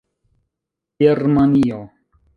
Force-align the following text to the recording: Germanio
Germanio 1.03 1.81